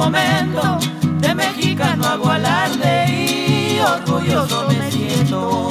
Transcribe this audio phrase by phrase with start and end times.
[0.00, 0.78] Momento.
[1.20, 5.68] De mexicano hago alarde y orgulloso me siento.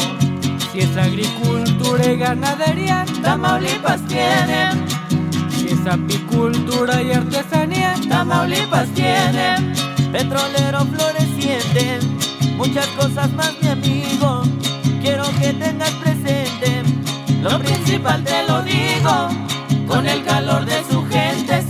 [0.72, 4.60] Si es agricultura y ganadería, Tamaulipas tiene.
[5.50, 9.74] Si es apicultura y artesanía, Tamaulipas tiene.
[10.12, 12.00] Petrolero floreciente,
[12.56, 14.44] muchas cosas más, mi amigo.
[15.02, 16.84] Quiero que tengas presente,
[17.42, 19.16] lo principal te lo digo.
[19.88, 21.64] Con el calor de su gente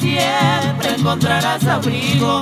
[0.99, 2.41] encontrarás abrigo.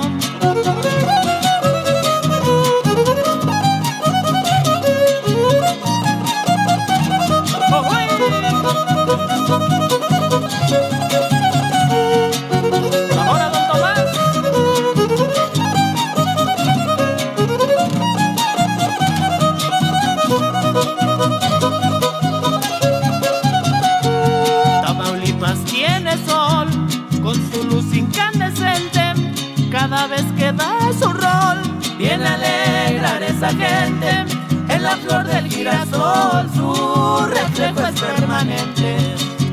[33.38, 34.24] Esa gente.
[34.68, 38.96] En la flor del girasol, su reflejo es permanente.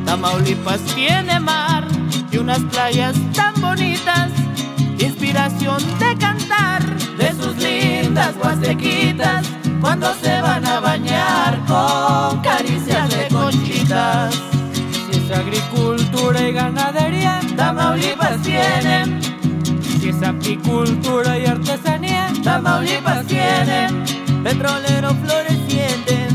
[0.06, 1.88] Tamaulipas tiene mar
[2.31, 4.31] y unas playas tan bonitas.
[4.97, 6.84] Inspiración de cantar
[7.18, 9.46] de sus lindas huastequitas.
[9.81, 14.34] Cuando se van a bañar con caricias de conchitas.
[15.12, 19.19] Si es agricultura y ganadería, Tamaulipas tiene.
[20.00, 21.94] Si es apicultura y artesanía,
[25.13, 26.27] Floreciente,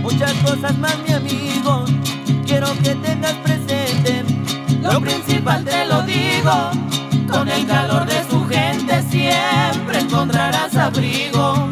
[0.00, 1.84] muchas cosas más, mi amigo.
[2.46, 4.24] Quiero que tengas presente,
[4.80, 6.70] lo principal te lo digo.
[7.30, 11.63] Con el calor de su gente siempre encontrarás abrigo.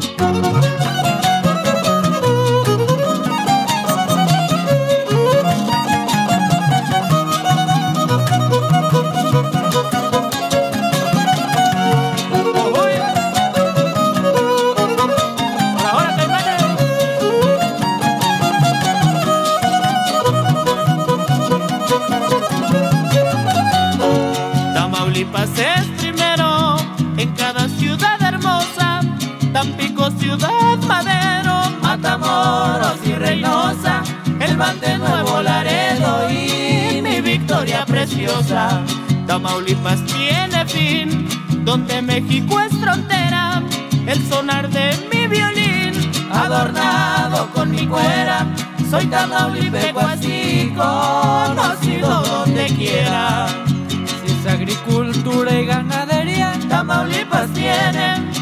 [38.02, 38.82] Preciosa.
[39.28, 41.28] Tamaulipas tiene fin,
[41.64, 43.62] donde México es frontera,
[44.06, 48.46] el sonar de mi violín, adornado con mi cuera.
[48.90, 53.46] Soy tamaulipeco así, conocido donde quiera.
[53.88, 58.32] Si es agricultura y ganadería, Tamaulipas tiene.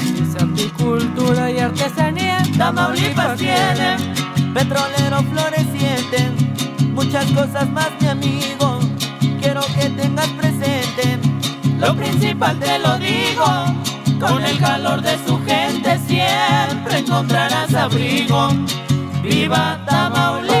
[0.00, 3.96] Si es apicultura y artesanía, Tamaulipas tiene.
[4.52, 6.18] Petrolero floreciente,
[6.92, 8.85] muchas cosas más, mi amigo.
[9.46, 11.20] Quiero que tengas presente,
[11.78, 13.44] lo principal te lo digo.
[14.18, 18.48] Con el calor de su gente siempre encontrarás abrigo.
[19.22, 20.55] ¡Viva Tamaulipas!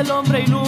[0.00, 0.59] el hombre ilustre.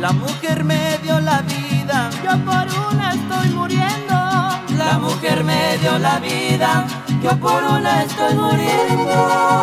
[0.00, 4.14] La mujer me dio la vida, yo por una estoy muriendo.
[4.76, 6.86] La mujer me dio la vida,
[7.20, 9.58] yo por una estoy muriendo.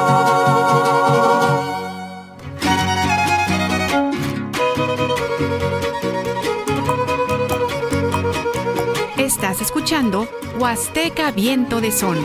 [9.18, 10.27] Estás escuchando
[10.60, 12.18] Huasteca Viento de Sol.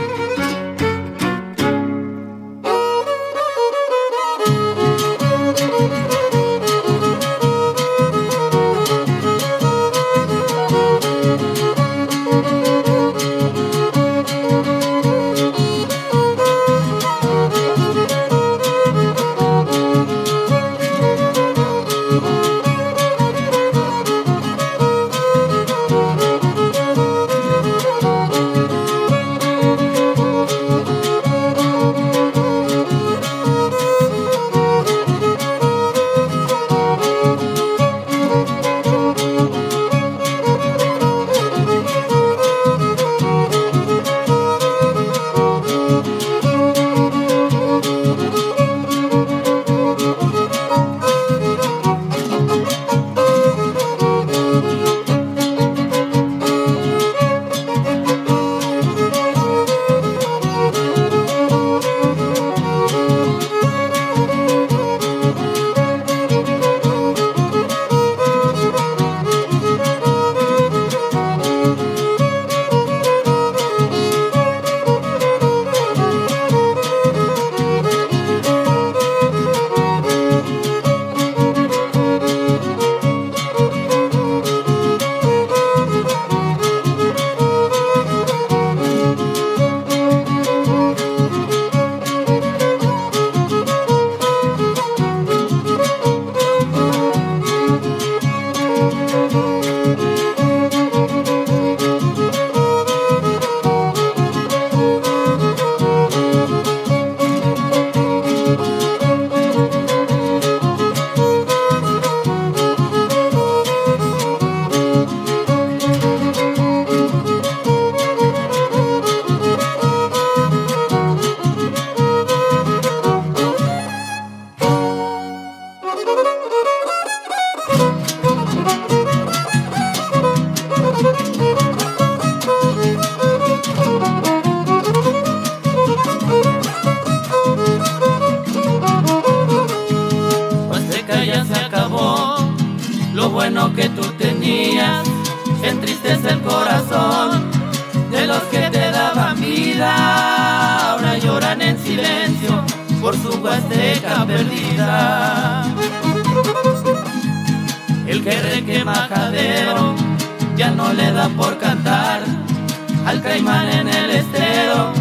[163.10, 164.92] al caimán en el estero,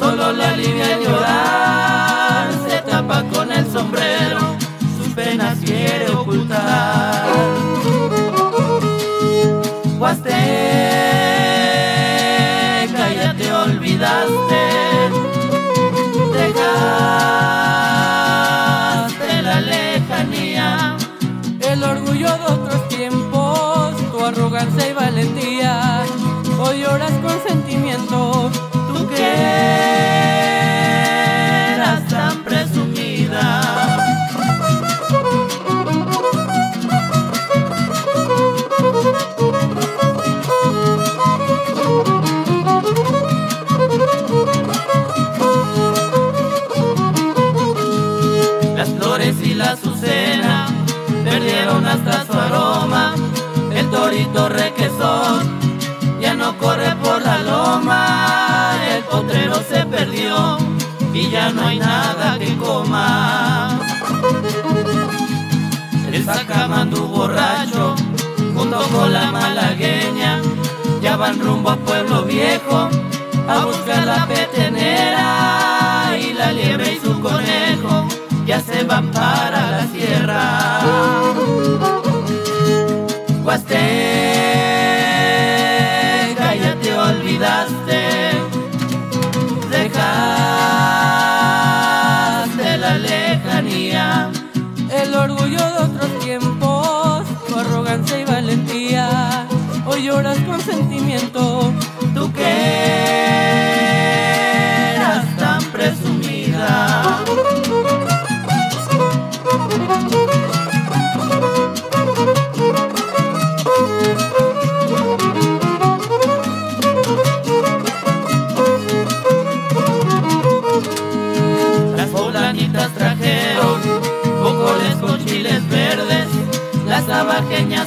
[0.00, 4.56] solo la alivia llorar, se tapa con el sombrero,
[4.98, 7.13] sus penas quiere ocultar.
[61.52, 63.78] No hay nada que coma.
[66.12, 67.94] El sacamandú borracho,
[68.54, 70.40] junto con la malagueña,
[71.02, 72.88] ya van rumbo a Pueblo Viejo
[73.48, 78.06] a buscar la petenera y la liebre y su conejo
[78.46, 80.80] ya se van para la sierra.
[83.44, 84.63] Huasteca,
[97.96, 99.46] y valentía,
[99.86, 101.72] hoy lloras con sentimiento,
[102.12, 102.42] tú que
[104.96, 107.22] eras tan presumida.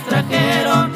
[0.07, 0.91] Trajeron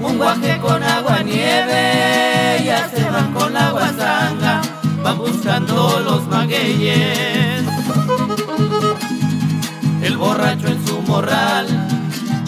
[0.00, 4.60] un guaje con agua nieve, ya se van con la guasanga,
[5.02, 7.64] van buscando los magueyes
[10.02, 11.66] el borracho en su morral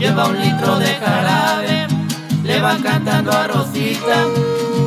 [0.00, 1.86] lleva un litro de jarabe,
[2.42, 4.24] le van cantando a Rosita,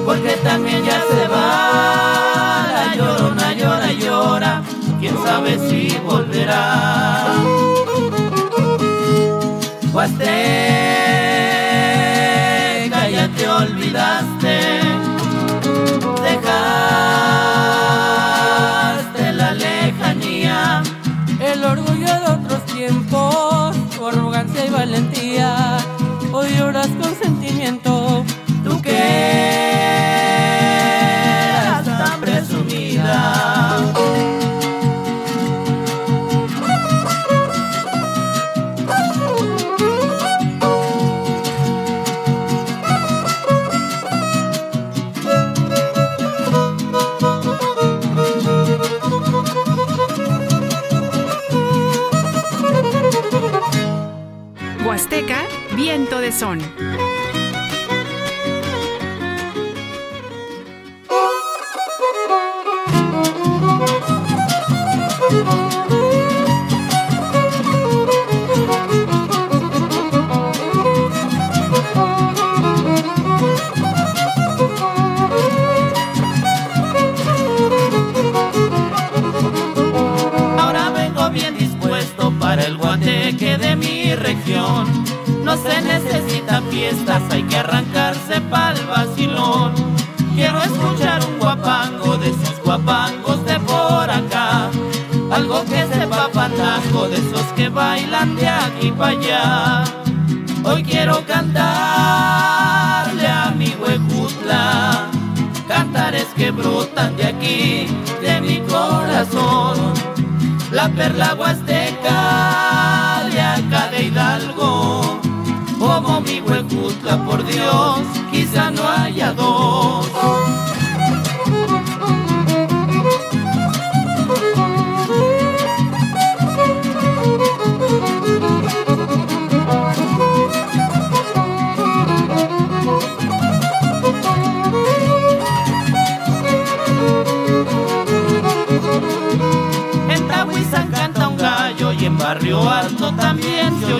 [0.06, 2.66] porque también ya se va.
[2.74, 4.64] La llorona llora, llora,
[5.00, 7.73] quién sabe si volverá.
[11.74, 14.60] Huasteca, ya te olvidaste,
[16.22, 16.54] dejaste
[19.34, 20.84] la lejanía,
[21.40, 25.78] el orgullo de tiempos, tu arrogancia y valentía,
[26.32, 28.24] hoy lloras con sentimiento,
[28.64, 29.53] tú que
[110.96, 111.33] perla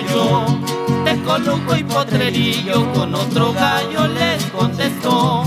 [0.06, 0.64] se oyó
[1.24, 5.44] Coluco y Potrerillo con otro gallo les contestó.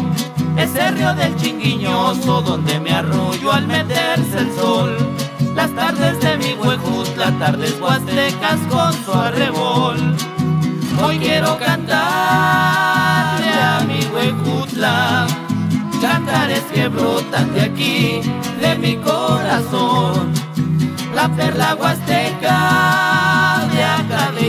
[0.58, 4.98] Ese río del chinguiñoso donde me arrullo al meterse el sol.
[5.56, 10.16] Las tardes de mi huejutla, tardes huastecas con su arrebol.
[11.04, 11.94] Hoy quiero cantarle
[13.54, 15.28] a mi huejutla,
[16.02, 18.22] cantares que brotan de aquí,
[18.60, 20.34] de mi corazón.
[21.14, 23.07] La perla huasteca de de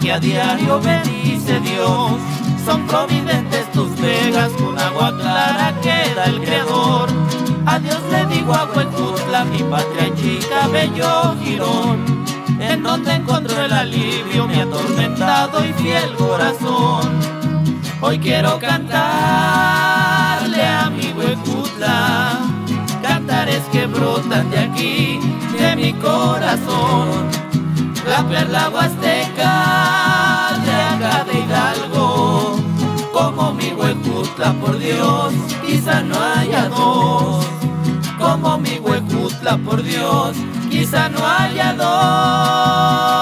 [0.00, 2.12] que a diario bendice Dios.
[2.64, 7.10] Son providentes tus vegas, con agua clara queda el Creador.
[7.66, 12.24] A Dios le digo a Huecutla, mi patria chica, bello girón.
[12.58, 17.20] En donde encontró el alivio mi atormentado y fiel corazón.
[18.00, 18.96] Hoy quiero cantarle
[20.66, 22.38] a mi Huecutla,
[23.02, 25.20] cantares que brotan de aquí,
[25.58, 27.45] de mi corazón
[28.06, 29.52] la perla huasteca
[30.64, 32.56] de acá de Hidalgo,
[33.12, 35.32] como mi huecutla, por Dios,
[35.64, 37.44] quizá no haya dos,
[38.18, 40.36] como mi huecutla, por Dios,
[40.70, 43.15] quizá no haya dos.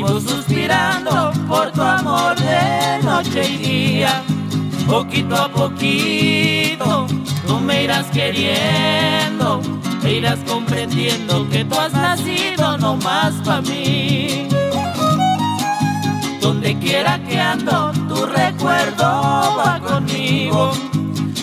[0.00, 4.22] Vivo suspirando por tu amor de noche y día.
[4.88, 7.06] Poquito a poquito
[7.46, 9.60] tú me irás queriendo,
[10.02, 14.48] me irás comprendiendo que tú has nacido no más para mí.
[16.40, 20.70] Donde quiera que ando, tu recuerdo va conmigo.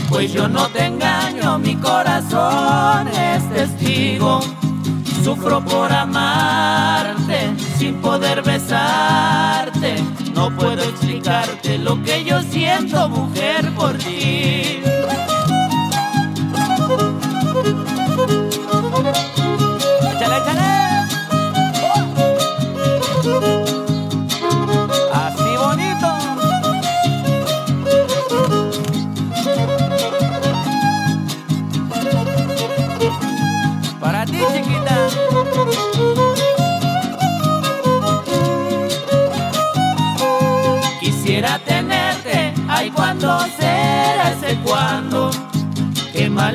[0.10, 4.40] Pues yo no te engaño, mi corazón es testigo.
[5.24, 7.27] Sufro por amarte,
[7.78, 9.96] sin poder besarte.
[10.34, 14.82] No puedo explicarte lo que yo siento, mujer, por ti.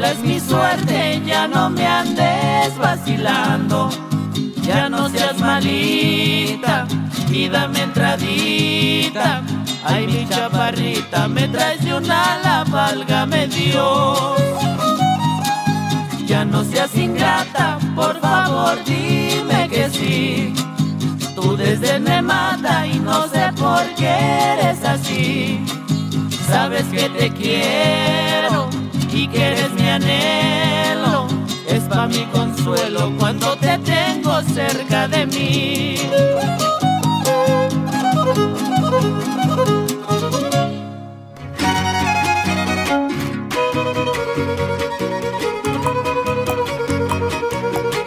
[0.05, 3.91] Es mi suerte, ya no me andes vacilando.
[4.63, 6.87] Ya no seas malita
[7.31, 9.43] y dame entradita.
[9.85, 14.41] Ay, mi chaparrita, me traes de una la válgame Dios.
[16.27, 20.55] Ya no seas ingrata, por favor dime que sí.
[21.35, 24.15] Tú desde me mata y no sé por qué
[24.53, 25.65] eres así.
[26.49, 28.82] Sabes que te quiero
[29.13, 31.27] y que eres mi anhelo.
[31.67, 35.97] Es para mi consuelo cuando te tengo cerca de mí.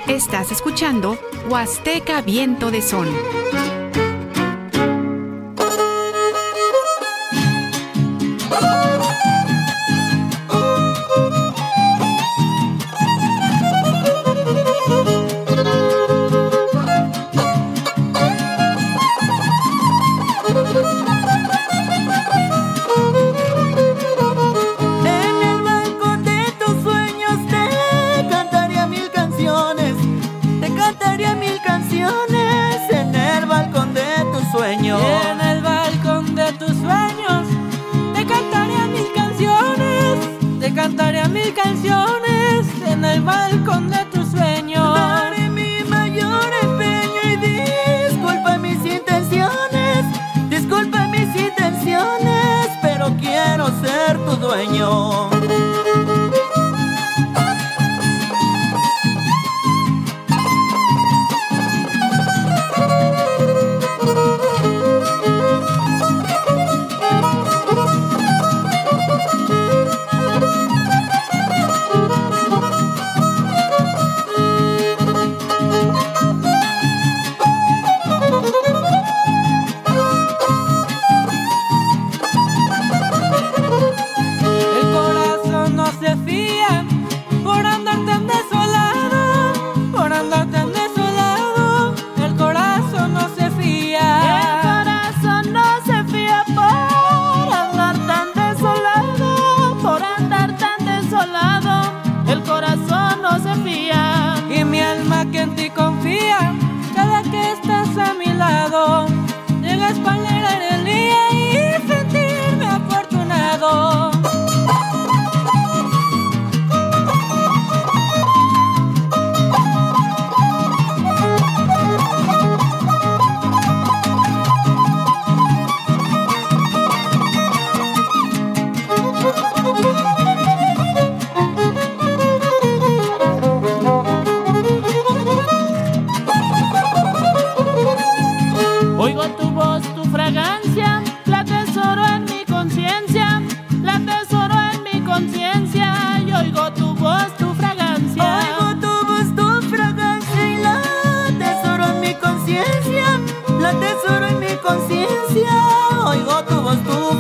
[0.08, 1.18] Estás escuchando
[1.50, 3.08] Huasteca Viento de Sol.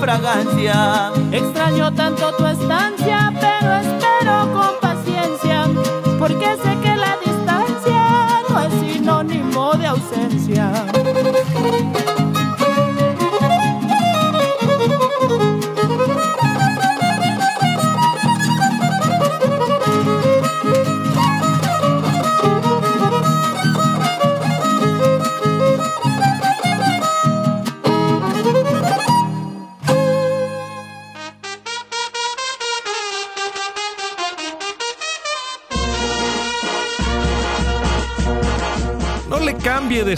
[0.05, 1.11] Fragancia.
[1.31, 2.94] Extraño tanto tu estancia,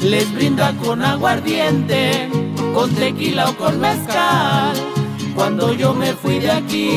[0.00, 2.28] Les brinda con aguardiente,
[2.74, 4.74] con tequila o con mezcal.
[5.34, 6.90] Cuando yo me fui de aquí,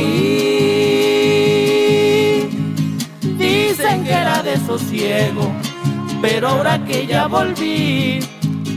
[3.21, 5.51] dicen que era de sosiego,
[6.21, 8.19] pero ahora que ya volví,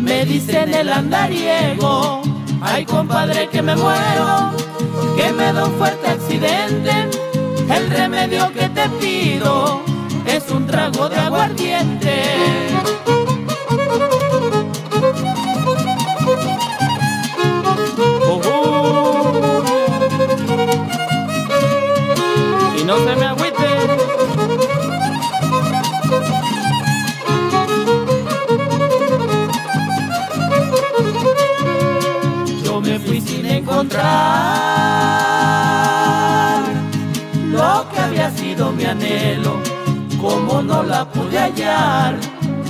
[0.01, 2.23] me dicen el andariego.
[2.63, 4.53] Ay, compadre, que me muero,
[5.17, 7.20] que me da un fuerte accidente.
[7.71, 9.83] El remedio que te pido
[10.27, 12.70] es un trago de aguardiente.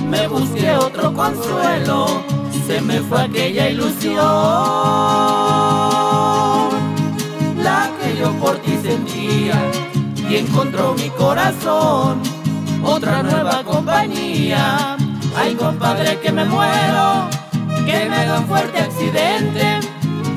[0.09, 2.05] Me busqué otro consuelo
[2.71, 4.15] se me fue aquella ilusión,
[7.57, 9.61] la que yo por ti sentía
[10.29, 12.21] y encontró mi corazón
[12.83, 14.95] otra nueva compañía.
[15.35, 17.29] Ay compadre que me muero,
[17.85, 19.79] que me da un fuerte accidente,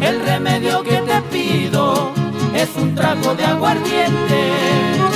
[0.01, 2.11] el remedio que te pido
[2.55, 5.14] es un trago de aguardiente.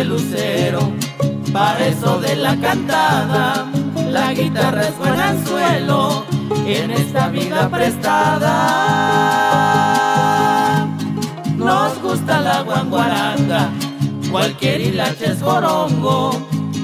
[0.00, 0.92] El lucero.
[1.52, 3.66] Para eso de la cantada,
[4.08, 6.24] la guitarra es buen anzuelo
[6.66, 8.46] en esta vida prestada.
[11.56, 13.70] Nos gusta la guanguaranga,
[14.30, 16.30] cualquier hilache es borongo,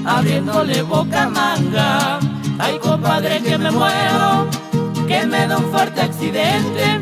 [0.04, 2.18] abriéndole boca manga.
[2.58, 4.46] Ay compadre que me muero,
[5.06, 7.00] que me da un fuerte accidente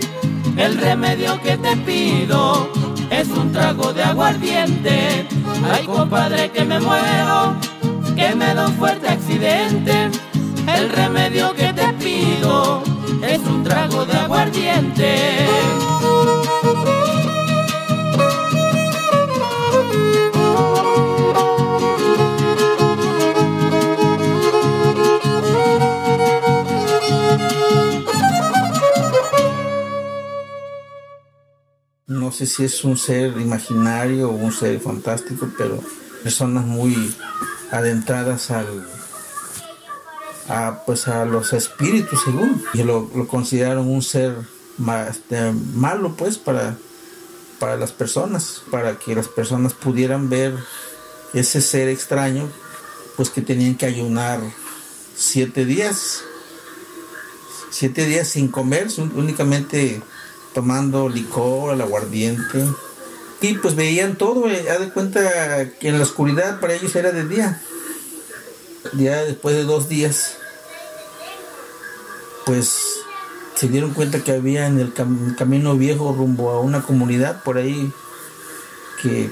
[0.57, 2.69] el remedio que te pido
[3.11, 5.27] es un trago de aguardiente.
[5.63, 7.57] Ay, compadre, que me muero,
[8.17, 10.11] que me da un fuerte accidente.
[10.67, 12.83] El remedio que te pido
[13.23, 15.94] es un trago de aguardiente.
[32.47, 35.83] Si es un ser imaginario o un ser fantástico, pero
[36.23, 37.15] personas muy
[37.71, 38.87] adentradas al,
[40.49, 44.37] a, pues a los espíritus según y lo, consideraron un ser
[45.09, 46.77] este, malo pues para,
[47.59, 50.55] para las personas para que las personas pudieran ver
[51.33, 52.49] ese ser extraño
[53.17, 54.41] pues que tenían que ayunar
[55.17, 56.23] siete días.
[57.71, 60.01] Siete días sin comer, únicamente
[60.55, 62.65] tomando licor, el aguardiente.
[63.41, 67.27] Y pues veían todo, eh, de cuenta que en la oscuridad para ellos era de
[67.27, 67.61] día.
[68.95, 70.37] Ya después de dos días,
[72.47, 73.01] pues
[73.55, 74.93] se dieron cuenta que había en el,
[75.37, 77.93] camino viejo rumbo a una comunidad por ahí
[79.03, 79.31] que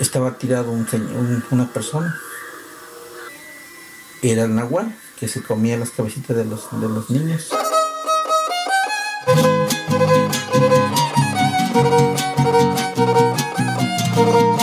[0.00, 2.18] estaba tirado un, una persona.
[4.22, 7.50] Era el nahual que se comía las cabecitas de los, de los niños.
[11.74, 12.14] Thank
[14.48, 14.53] you.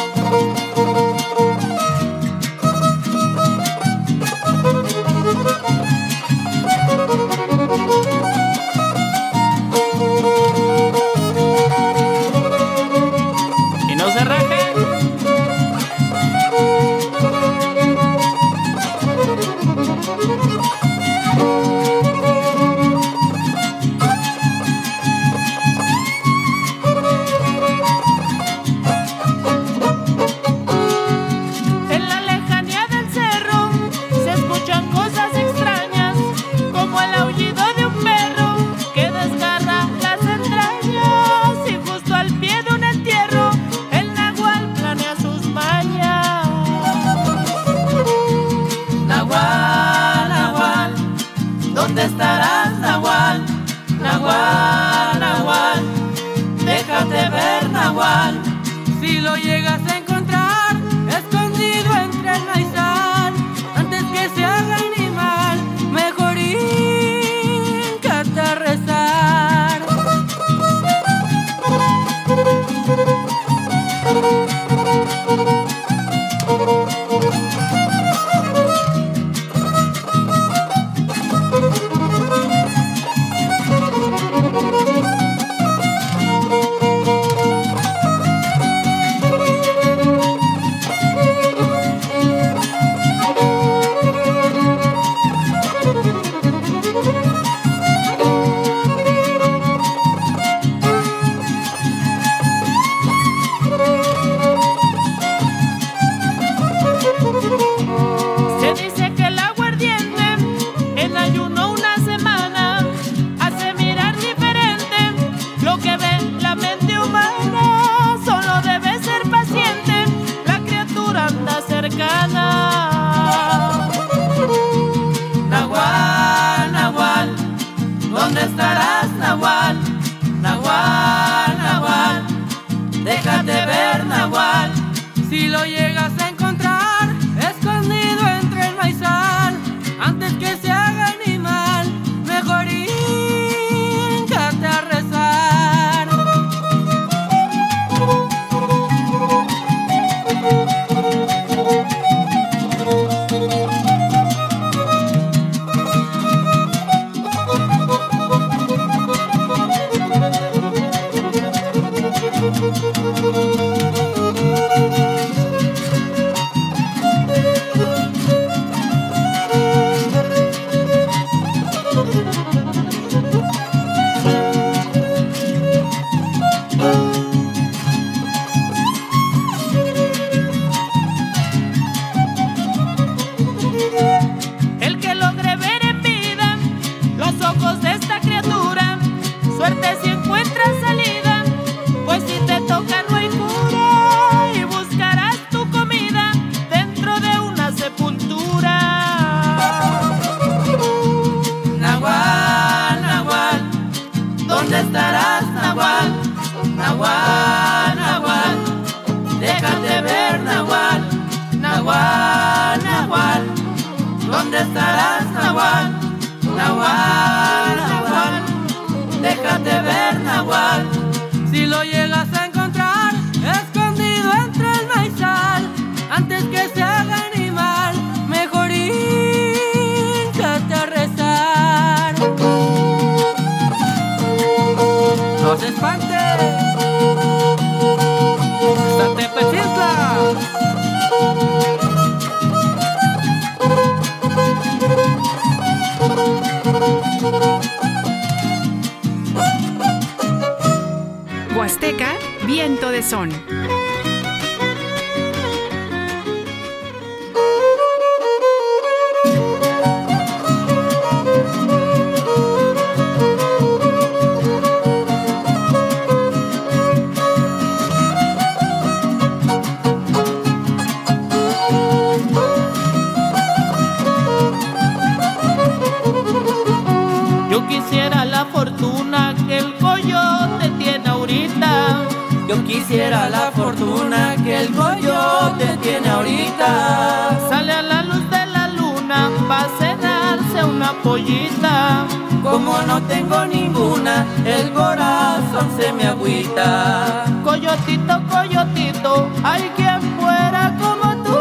[282.92, 287.40] Quisiera la fortuna que el coyote tiene ahorita.
[287.48, 292.06] Sale a la luz de la luna para cenarse una pollita.
[292.44, 297.24] Como no tengo ninguna, el corazón se me agüita.
[297.46, 301.38] Coyotito, coyotito, hay quien fuera como tú.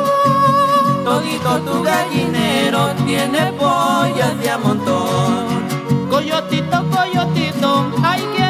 [1.02, 5.66] Todito tu gallinero tiene pollas de a montón.
[6.08, 8.49] Coyotito, coyotito, hay quien.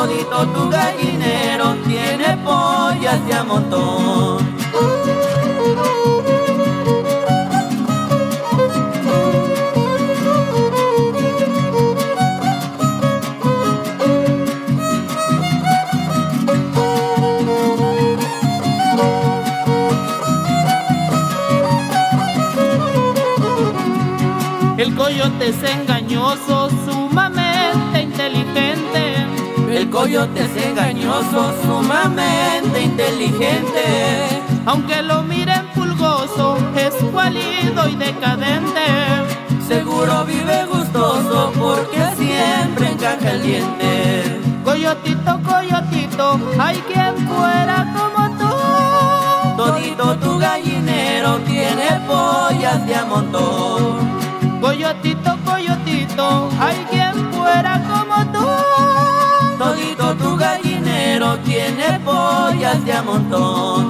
[0.00, 4.38] Tu gallinero tiene pollas de a montón.
[24.78, 25.99] El coyote es engañoso,
[29.90, 34.42] Coyote es engañoso, sumamente inteligente.
[34.64, 38.86] Aunque lo miren pulgoso, es cualido y decadente.
[39.66, 44.40] Seguro vive gustoso porque siempre encaja el diente.
[44.64, 49.56] Coyotito, coyotito, hay quien fuera como tú.
[49.56, 54.20] Todito tu gallinero tiene pollas de a montón.
[54.60, 58.29] Coyotito, coyotito, hay quien fuera como tú.
[62.70, 63.89] Pollas de a montón.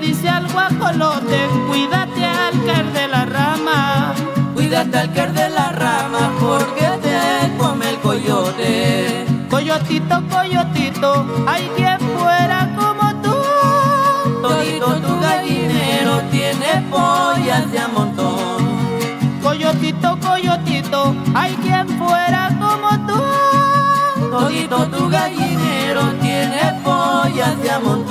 [0.00, 4.14] Le dice al guajolote, cuídate al caer de la rama.
[4.54, 9.26] Cuídate al caer de la rama porque te come el coyote.
[9.50, 13.34] Coyotito, coyotito, hay quien fuera como tú.
[14.42, 18.78] Todito tu gallinero tiene pollas de a montón.
[19.42, 24.30] Coyotito, coyotito, hay quien fuera como tú.
[24.30, 28.07] Todito tu gallinero tiene pollas de a montón.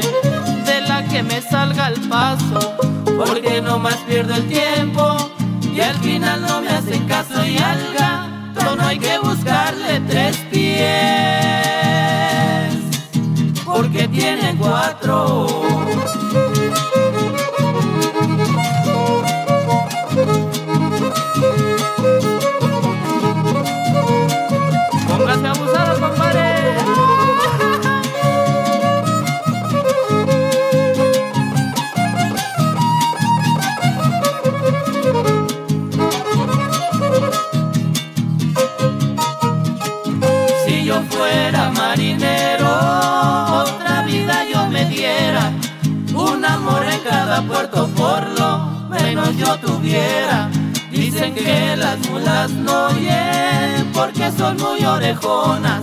[0.00, 2.76] De la que me salga al paso.
[3.16, 5.30] Porque no más pierdo el tiempo
[5.74, 9.33] y al final no me hacen caso y al gato no hay que buscarle
[41.94, 42.68] marinero,
[43.62, 45.52] otra vida yo me diera.
[46.12, 50.50] Un amor en cada puerto, por lo menos yo tuviera.
[50.90, 55.82] Dicen que las mulas no oyen porque son muy orejonas,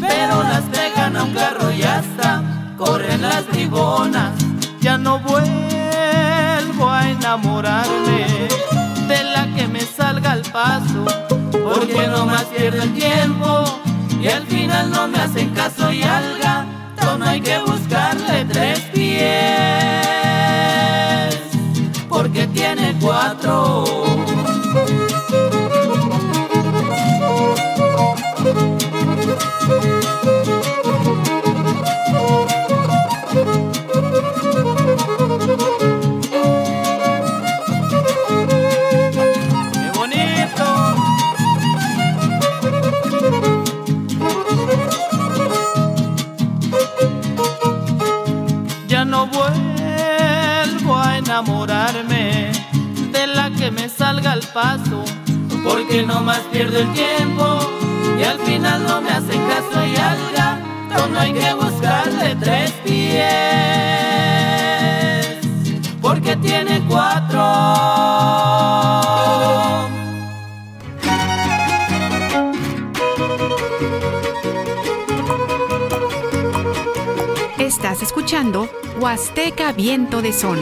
[0.00, 2.42] pero las pegan a un carro y hasta
[2.78, 4.32] corren las bribonas.
[4.80, 8.48] Ya no vuelvo a enamorarme
[9.06, 11.04] de la que me salga al paso.
[11.52, 13.81] Porque no más pierdo el tiempo
[14.90, 19.22] no me hacen caso y al gato no hay que buscarle tres pies.
[22.08, 24.21] Porque tiene cuatro.
[54.52, 55.04] paso,
[55.64, 57.58] porque no más pierdo el tiempo
[58.18, 60.58] y al final no me hacen caso y alga,
[61.12, 63.26] no hay que buscarle tres pies,
[66.00, 67.40] porque tiene cuatro.
[77.58, 78.68] Estás escuchando
[79.00, 80.58] Huasteca Viento de Sol.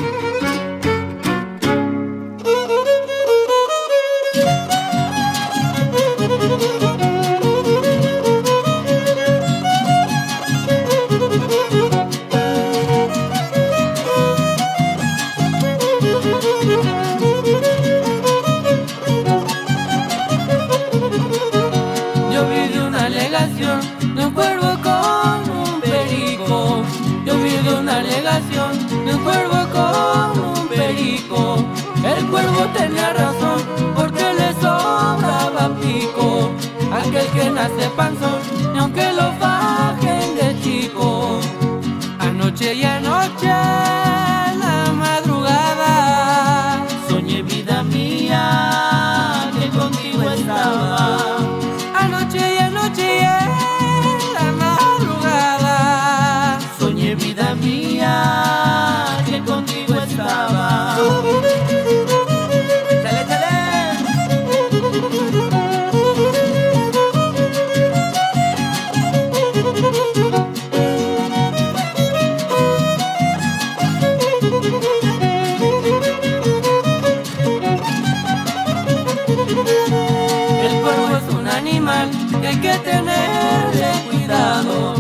[81.91, 84.95] animal que hay que tenerle cuidado.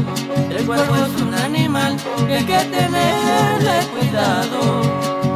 [0.50, 4.82] El cuerpo es un animal que hay que tenerle cuidado.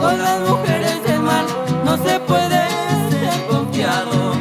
[0.00, 1.46] Con las mujeres del mal
[1.84, 2.60] no se puede
[3.10, 4.34] ser confiado.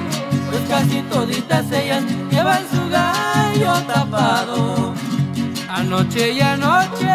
[0.50, 4.94] Pues casi toditas ellas llevan su gallo tapado.
[5.70, 7.06] Anoche y anoche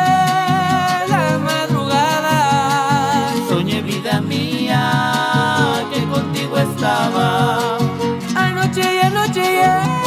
[1.09, 7.88] la madrugada soñé vida mía que contigo estaba
[9.59, 9.98] yeah.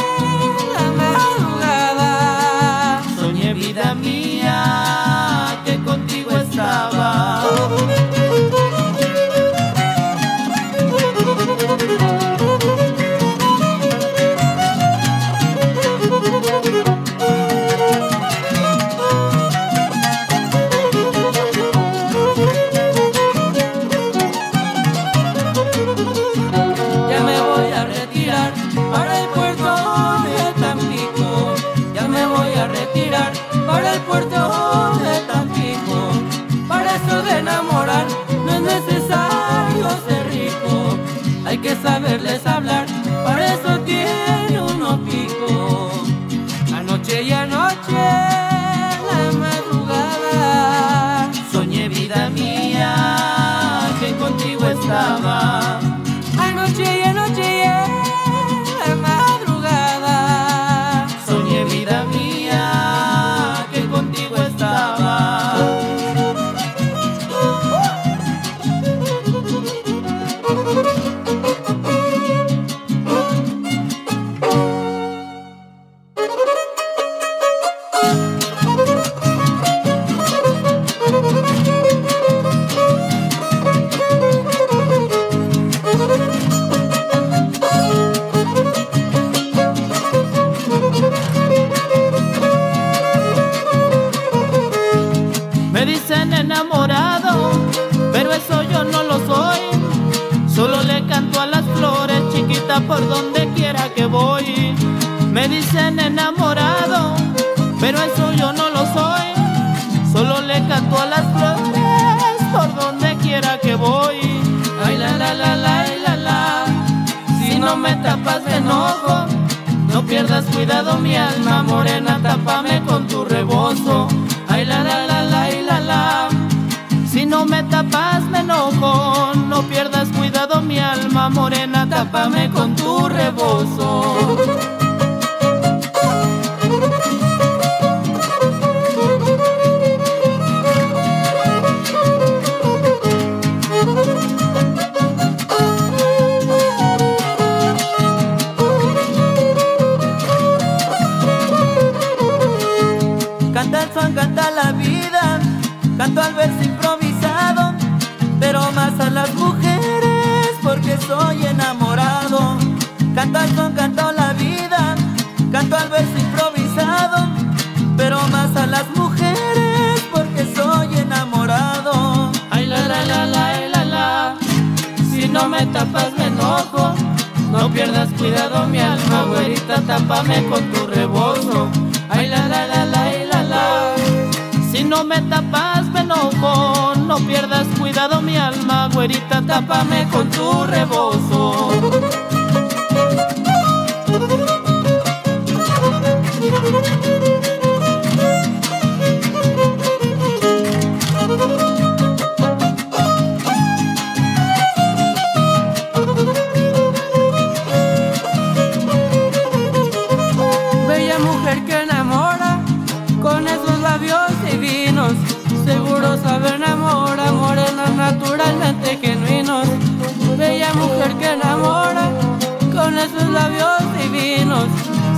[41.82, 42.86] saberles hablar,
[43.24, 48.51] para eso tiene unos picos, anoche y anoche.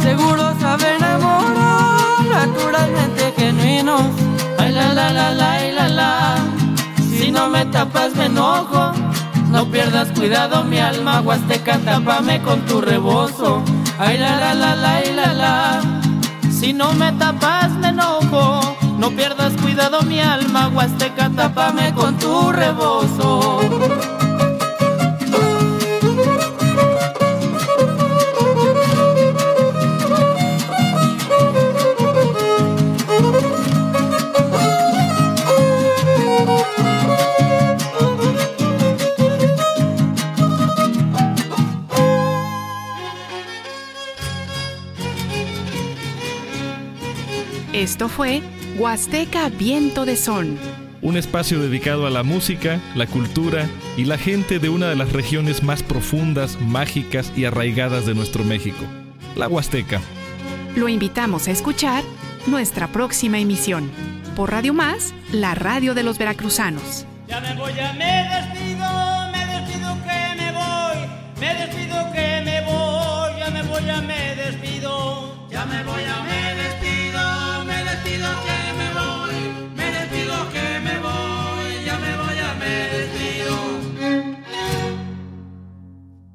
[0.04, 4.02] Seguro sabe enamorar, naturalmente genuinos.
[4.58, 6.36] Ay la la la la la la.
[7.16, 8.92] Si no me tapas me enojo.
[9.50, 13.62] No pierdas cuidado mi alma, huasteca, tápame con tu rebozo.
[13.98, 15.80] Ay la la la la la la.
[16.50, 18.60] Si no me tapas me enojo,
[18.98, 23.60] no pierdas cuidado mi alma, huasteca, tápame con tu rebozo.
[47.84, 48.40] Esto fue
[48.78, 50.58] Huasteca Viento de Son.
[51.02, 53.68] Un espacio dedicado a la música, la cultura
[53.98, 58.42] y la gente de una de las regiones más profundas, mágicas y arraigadas de nuestro
[58.42, 58.86] México,
[59.36, 60.00] la Huasteca.
[60.74, 62.02] Lo invitamos a escuchar
[62.46, 63.90] nuestra próxima emisión.
[64.34, 67.04] Por Radio Más, la radio de los veracruzanos.
[67.28, 68.53] Ya me voy a me despido.